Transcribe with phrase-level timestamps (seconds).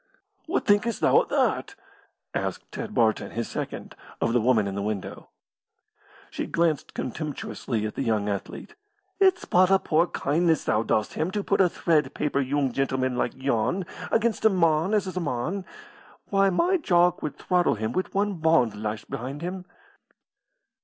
[0.47, 1.75] "What thinkest thou o' that?"
[2.33, 5.29] asked Ted Barton, his second, of the woman in the window.
[6.31, 8.73] She glanced contemptuously at the young athlete.
[9.19, 13.15] "It's but a poor kindness thou dost him to put a thread paper yoong gentleman
[13.15, 15.65] like yon against a mon as is a mon.
[16.31, 19.65] Why, my Jock would throttle him wi' one bond lashed behind him."